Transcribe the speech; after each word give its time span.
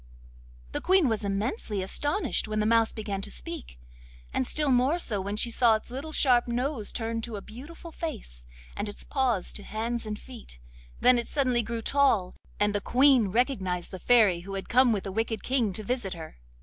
The 0.71 0.81
Queen 0.81 1.07
was 1.09 1.23
immensely 1.23 1.83
astonished 1.83 2.47
when 2.47 2.59
the 2.59 2.65
Mouse 2.65 2.91
began 2.91 3.21
to 3.21 3.29
speak, 3.29 3.79
and 4.33 4.47
still 4.47 4.71
more 4.71 4.97
so 4.97 5.21
when 5.21 5.35
she 5.37 5.51
saw 5.51 5.75
its 5.75 5.91
little 5.91 6.11
sharp 6.11 6.47
nose 6.47 6.91
turn 6.91 7.21
to 7.21 7.35
a 7.35 7.41
beautiful 7.43 7.91
face, 7.91 8.47
and 8.75 8.89
its 8.89 9.03
paws 9.03 9.53
to 9.53 9.61
hands 9.61 10.07
and 10.07 10.17
feet; 10.17 10.57
then 11.01 11.19
it 11.19 11.27
suddenly 11.27 11.61
grew 11.61 11.83
tall, 11.83 12.35
and 12.59 12.73
the 12.73 12.81
Queen 12.81 13.27
recognised 13.27 13.91
the 13.91 13.99
Fairy 13.99 14.39
who 14.39 14.55
had 14.55 14.69
come 14.69 14.91
with 14.91 15.03
the 15.03 15.11
wicked 15.11 15.43
King 15.43 15.71
to 15.73 15.83
visit 15.83 16.15
her. 16.15 16.39